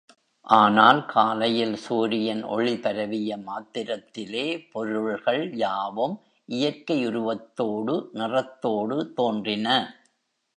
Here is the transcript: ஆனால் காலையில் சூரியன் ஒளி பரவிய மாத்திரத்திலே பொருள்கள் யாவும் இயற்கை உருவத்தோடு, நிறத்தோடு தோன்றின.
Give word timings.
ஆனால் 0.47 1.05
காலையில் 1.05 1.75
சூரியன் 1.75 2.43
ஒளி 2.43 2.77
பரவிய 2.77 3.37
மாத்திரத்திலே 3.37 4.71
பொருள்கள் 4.71 5.55
யாவும் 5.55 6.15
இயற்கை 6.49 7.07
உருவத்தோடு, 7.07 7.95
நிறத்தோடு 8.13 9.13
தோன்றின. 9.13 9.67